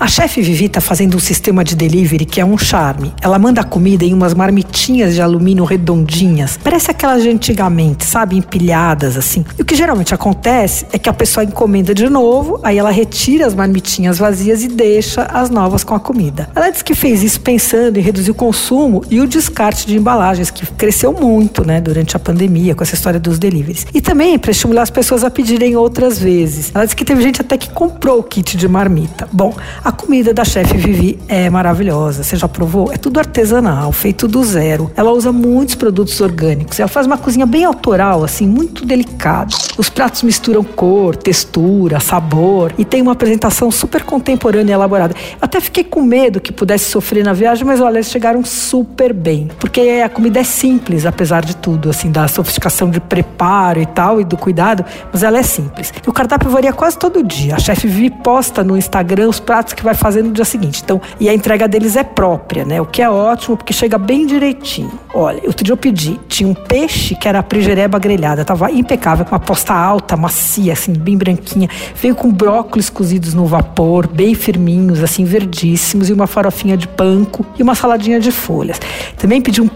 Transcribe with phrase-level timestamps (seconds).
[0.00, 3.12] A chefe Vivi está fazendo um sistema de delivery que é um charme.
[3.20, 6.56] Ela manda a comida em umas marmitinhas de alumínio redondinhas.
[6.62, 8.36] Parece aquelas de antigamente, sabe?
[8.36, 9.44] Empilhadas assim.
[9.58, 13.44] E o que geralmente acontece é que a pessoa encomenda de novo, aí ela retira
[13.44, 16.48] as marmitinhas vazias e deixa as novas com a comida.
[16.54, 20.48] Ela disse que fez isso pensando em reduzir o consumo e o descarte de embalagens,
[20.48, 23.84] que cresceu muito, né, durante a pandemia, com essa história dos deliveries.
[23.92, 26.70] E também para estimular as pessoas a pedirem outras vezes.
[26.72, 29.28] Ela disse que teve gente até que comprou o kit de marmita.
[29.32, 29.52] Bom,
[29.88, 32.22] a comida da chefe Vivi é maravilhosa.
[32.22, 32.92] Você já provou?
[32.92, 34.90] É tudo artesanal, feito do zero.
[34.94, 36.78] Ela usa muitos produtos orgânicos.
[36.78, 39.48] Ela faz uma cozinha bem autoral, assim, muito delicada.
[39.78, 45.14] Os pratos misturam cor, textura, sabor e tem uma apresentação super contemporânea e elaborada.
[45.40, 49.48] Até fiquei com medo que pudesse sofrer na viagem, mas olha, eles chegaram super bem.
[49.58, 54.20] Porque a comida é simples, apesar de tudo, assim, da sofisticação de preparo e tal,
[54.20, 55.94] e do cuidado, mas ela é simples.
[56.06, 57.54] E o cardápio varia quase todo dia.
[57.54, 60.82] A chefe Vivi posta no Instagram os pratos que vai fazer no dia seguinte.
[60.84, 62.80] Então, e a entrega deles é própria, né?
[62.80, 64.90] O que é ótimo, porque chega bem direitinho.
[65.14, 69.24] Olha, outro dia eu pedi, tinha um peixe que era a prigereba grelhada, tava impecável,
[69.30, 71.68] uma posta alta, macia, assim, bem branquinha.
[71.94, 77.46] Veio com brócolis cozidos no vapor, bem firminhos, assim, verdíssimos, e uma farofinha de panko
[77.56, 78.80] e uma saladinha de folhas.
[79.16, 79.68] Também pedi um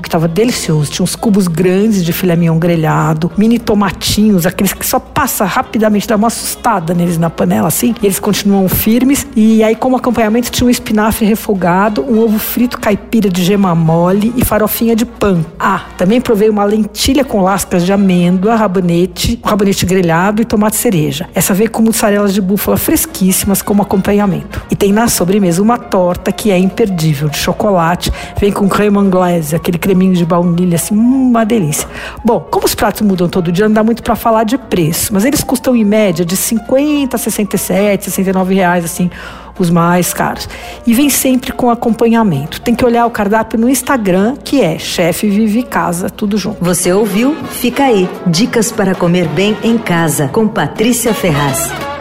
[0.00, 4.86] que estava delicioso, tinha uns cubos grandes de filé mignon grelhado, mini tomatinhos, aqueles que
[4.86, 9.26] só passa rapidamente, dá uma assustada neles na panela, assim, e eles continuam firmes.
[9.34, 14.32] E aí, como acompanhamento, tinha um espinafre refogado, um ovo frito caipira de gema mole
[14.36, 15.44] e farofinha de pão.
[15.58, 21.28] Ah, também provei uma lentilha com lascas de amêndoa, rabanete, rabanete grelhado e tomate cereja.
[21.34, 24.62] Essa veio com mussarelas de búfala fresquíssimas como acompanhamento.
[24.70, 28.92] E tem na sobremesa uma torta que é imperdível, de chocolate, vem com creme
[29.32, 31.88] anglaise, aquele creminho de baunilha, assim, hum, uma delícia.
[32.24, 35.24] Bom, como os pratos mudam todo dia, não dá muito para falar de preço, mas
[35.24, 39.10] eles custam em média de 50 a 67, 69 reais, assim,
[39.58, 40.48] os mais caros.
[40.86, 42.60] E vem sempre com acompanhamento.
[42.60, 46.62] Tem que olhar o cardápio no Instagram, que é Chefe Vive Casa, tudo junto.
[46.62, 47.36] Você ouviu?
[47.50, 48.08] Fica aí.
[48.26, 51.91] Dicas para comer bem em casa, com Patrícia Ferraz.